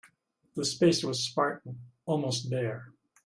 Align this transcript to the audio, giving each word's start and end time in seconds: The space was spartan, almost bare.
The 0.55 0.65
space 0.65 1.03
was 1.03 1.21
spartan, 1.23 1.79
almost 2.07 2.49
bare. 2.49 2.91